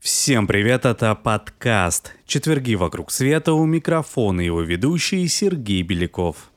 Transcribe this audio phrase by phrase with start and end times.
[0.00, 6.50] Всем привет, это подкаст «Четверги вокруг света» у микрофона его ведущий Сергей Беляков.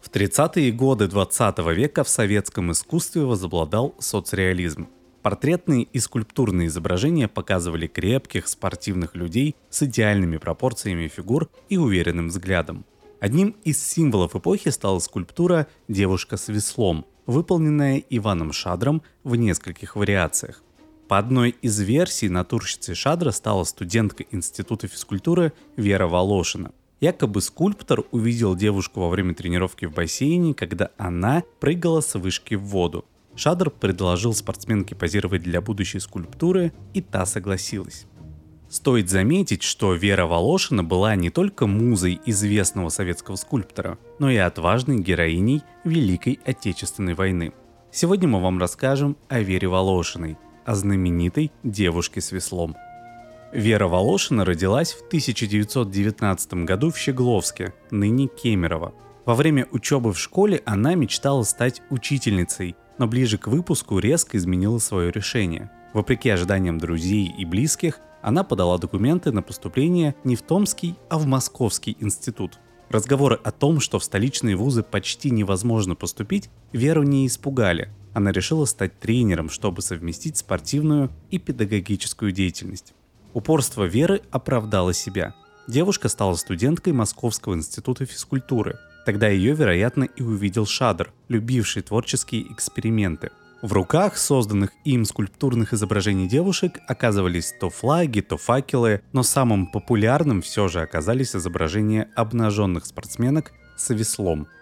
[0.00, 4.88] В 30-е годы 20 века в советском искусстве возобладал соцреализм.
[5.22, 12.84] Портретные и скульптурные изображения показывали крепких, спортивных людей с идеальными пропорциями фигур и уверенным взглядом.
[13.20, 20.60] Одним из символов эпохи стала скульптура «Девушка с веслом», выполненная Иваном Шадром в нескольких вариациях.
[21.06, 26.72] По одной из версий натурщицей Шадра стала студентка Института физкультуры Вера Волошина.
[27.00, 32.62] Якобы скульптор увидел девушку во время тренировки в бассейне, когда она прыгала с вышки в
[32.62, 33.04] воду.
[33.34, 38.06] Шадр предложил спортсменке позировать для будущей скульптуры, и та согласилась.
[38.68, 44.98] Стоит заметить, что Вера Волошина была не только музой известного советского скульптора, но и отважной
[44.98, 47.52] героиней Великой Отечественной войны.
[47.90, 52.74] Сегодня мы вам расскажем о Вере Волошиной, о знаменитой девушке с веслом.
[53.52, 58.94] Вера Волошина родилась в 1919 году в Щегловске, ныне Кемерово.
[59.26, 64.78] Во время учебы в школе она мечтала стать учительницей, но ближе к выпуску резко изменила
[64.78, 65.70] свое решение.
[65.92, 71.26] Вопреки ожиданиям друзей и близких, она подала документы на поступление не в Томский, а в
[71.26, 72.58] Московский институт.
[72.88, 78.64] Разговоры о том, что в столичные вузы почти невозможно поступить, Веру не испугали– она решила
[78.66, 82.94] стать тренером, чтобы совместить спортивную и педагогическую деятельность.
[83.32, 85.34] Упорство Веры оправдало себя.
[85.66, 88.78] Девушка стала студенткой Московского института физкультуры.
[89.04, 93.30] Тогда ее, вероятно, и увидел Шадр, любивший творческие эксперименты.
[93.62, 100.42] В руках созданных им скульптурных изображений девушек оказывались то флаги, то факелы, но самым популярным
[100.42, 104.48] все же оказались изображения обнаженных спортсменок с веслом–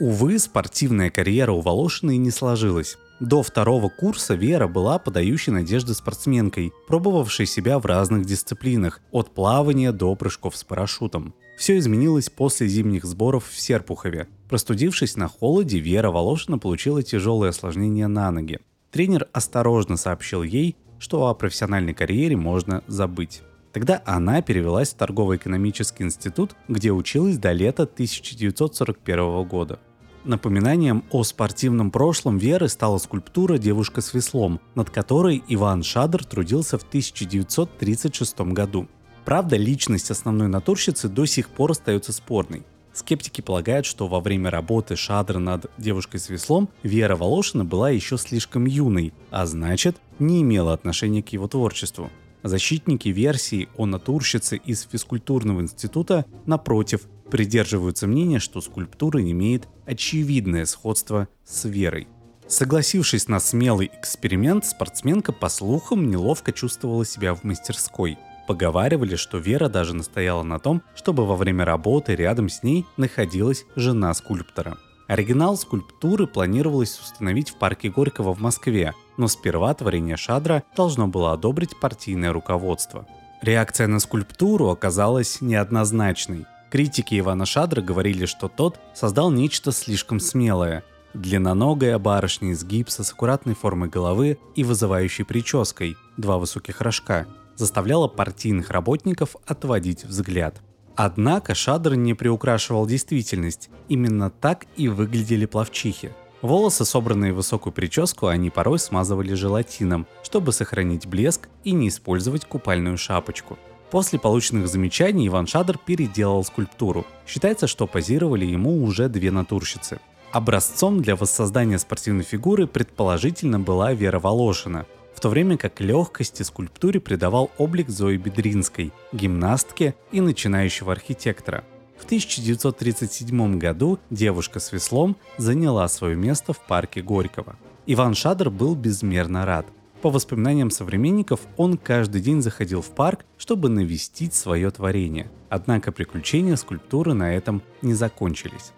[0.00, 2.98] Увы, спортивная карьера у Волошиной не сложилась.
[3.20, 9.92] До второго курса Вера была подающей надежды спортсменкой, пробовавшей себя в разных дисциплинах, от плавания
[9.92, 11.32] до прыжков с парашютом.
[11.56, 14.28] Все изменилось после зимних сборов в Серпухове.
[14.48, 18.60] Простудившись на холоде, Вера Волошина получила тяжелое осложнение на ноги.
[18.90, 23.42] Тренер осторожно сообщил ей, что о профессиональной карьере можно забыть.
[23.72, 29.80] Тогда она перевелась в торгово-экономический институт, где училась до лета 1941 года.
[30.24, 36.78] Напоминанием о спортивном прошлом Веры стала скульптура «Девушка с веслом», над которой Иван Шадр трудился
[36.78, 38.88] в 1936 году.
[39.24, 42.62] Правда, личность основной натурщицы до сих пор остается спорной.
[42.92, 48.16] Скептики полагают, что во время работы Шадра над «Девушкой с веслом» Вера Волошина была еще
[48.18, 52.10] слишком юной, а значит, не имела отношения к его творчеству.
[52.44, 61.26] Защитники версии о натурщице из физкультурного института, напротив, придерживаются мнения, что скульптура имеет очевидное сходство
[61.44, 62.06] с верой.
[62.46, 68.18] Согласившись на смелый эксперимент, спортсменка, по слухам, неловко чувствовала себя в мастерской.
[68.46, 73.64] Поговаривали, что Вера даже настояла на том, чтобы во время работы рядом с ней находилась
[73.74, 74.76] жена скульптора.
[75.06, 81.32] Оригинал скульптуры планировалось установить в парке Горького в Москве, но сперва творение Шадра должно было
[81.32, 83.06] одобрить партийное руководство.
[83.42, 86.46] Реакция на скульптуру оказалась неоднозначной.
[86.70, 90.82] Критики Ивана Шадра говорили, что тот создал нечто слишком смелое.
[91.12, 97.26] Длинноногая барышня из гипса с аккуратной формой головы и вызывающей прической, два высоких рожка,
[97.56, 100.60] заставляла партийных работников отводить взгляд–
[100.96, 106.12] Однако Шадр не приукрашивал действительность, именно так и выглядели плавчихи.
[106.40, 112.44] Волосы, собранные в высокую прическу, они порой смазывали желатином, чтобы сохранить блеск и не использовать
[112.44, 113.58] купальную шапочку.
[113.90, 117.06] После полученных замечаний Иван Шадр переделал скульптуру.
[117.26, 120.00] Считается, что позировали ему уже две натурщицы.
[120.32, 127.00] Образцом для воссоздания спортивной фигуры предположительно была Вера Волошина, в то время как легкости скульптуре
[127.00, 131.64] придавал облик Зои Бедринской, гимнастки и начинающего архитектора.
[131.96, 137.56] В 1937 году девушка с веслом заняла свое место в парке Горького.
[137.86, 139.66] Иван Шадр был безмерно рад.
[140.02, 145.30] По воспоминаниям современников, он каждый день заходил в парк, чтобы навестить свое творение.
[145.48, 148.72] Однако приключения скульптуры на этом не закончились.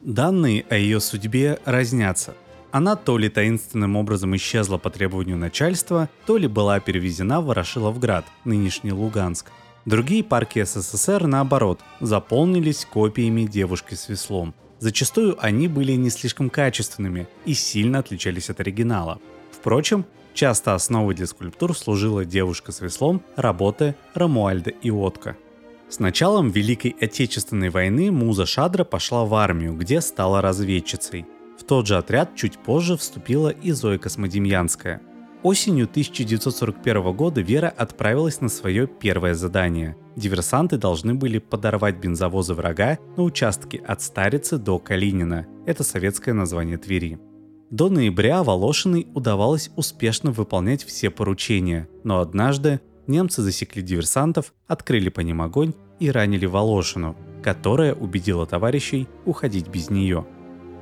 [0.00, 2.34] Данные о ее судьбе разнятся.
[2.72, 8.24] Она то ли таинственным образом исчезла по требованию начальства, то ли была перевезена в Ворошиловград,
[8.44, 9.52] нынешний Луганск.
[9.84, 14.54] Другие парки СССР, наоборот, заполнились копиями девушки с веслом.
[14.78, 19.20] Зачастую они были не слишком качественными и сильно отличались от оригинала.
[19.50, 25.36] Впрочем, часто основой для скульптур служила девушка с веслом работы Рамуальда Иотка.
[25.90, 31.26] С началом Великой Отечественной войны Муза Шадра пошла в армию, где стала разведчицей.
[31.62, 35.00] В тот же отряд чуть позже вступила и Зоя Космодемьянская.
[35.44, 39.96] Осенью 1941 года Вера отправилась на свое первое задание.
[40.16, 45.46] Диверсанты должны были подорвать бензовозы врага на участке от Старицы до Калинина.
[45.64, 47.20] Это советское название Твери.
[47.70, 55.20] До ноября Волошиной удавалось успешно выполнять все поручения, но однажды немцы засекли диверсантов, открыли по
[55.20, 60.26] ним огонь и ранили Волошину, которая убедила товарищей уходить без нее.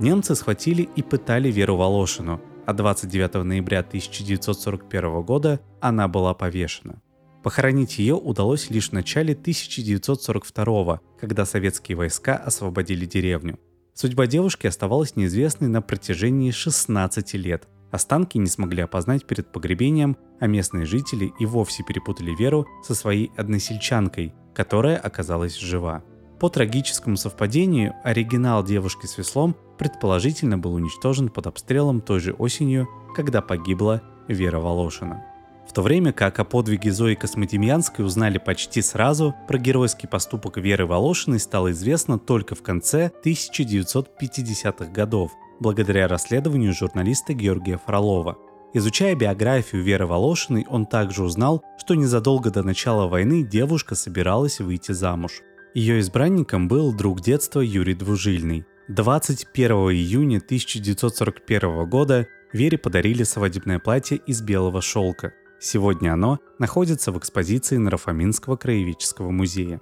[0.00, 6.96] Немцы схватили и пытали Веру Волошину, а 29 ноября 1941 года она была повешена.
[7.42, 13.58] Похоронить ее удалось лишь в начале 1942 когда советские войска освободили деревню.
[13.92, 20.48] Судьба девушки оставалась неизвестной на протяжении 16 лет, Останки не смогли опознать перед погребением, а
[20.48, 26.02] местные жители и вовсе перепутали Веру со своей односельчанкой, которая оказалась жива.
[26.44, 32.86] По трагическому совпадению, оригинал девушки с веслом предположительно был уничтожен под обстрелом той же осенью,
[33.16, 35.24] когда погибла Вера Волошина.
[35.66, 40.84] В то время как о подвиге Зои Космодемьянской узнали почти сразу, про геройский поступок Веры
[40.84, 48.36] Волошиной стало известно только в конце 1950-х годов, благодаря расследованию журналиста Георгия Фролова.
[48.74, 54.92] Изучая биографию Веры Волошиной, он также узнал, что незадолго до начала войны девушка собиралась выйти
[54.92, 55.40] замуж.
[55.74, 58.64] Ее избранником был друг детства Юрий Двужильный.
[58.86, 65.32] 21 июня 1941 года Вере подарили свадебное платье из белого шелка.
[65.58, 69.80] Сегодня оно находится в экспозиции Нарафаминского краеведческого музея.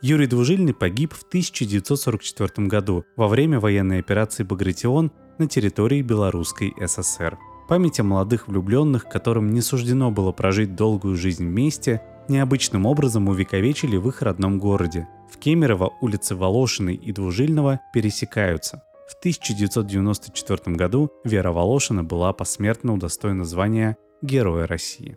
[0.00, 7.36] Юрий Двужильный погиб в 1944 году во время военной операции «Багратион» на территории Белорусской ССР.
[7.68, 13.96] Память о молодых влюбленных, которым не суждено было прожить долгую жизнь вместе, необычным образом увековечили
[13.96, 15.08] в их родном городе.
[15.32, 18.82] В Кемерово улицы Волошиной и Двужильного пересекаются.
[19.08, 25.16] В 1994 году Вера Волошина была посмертно удостоена звания Героя России.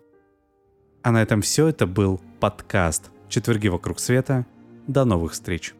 [1.02, 1.66] А на этом все.
[1.68, 4.46] Это был подкаст «Четверги вокруг света».
[4.86, 5.74] До новых встреч!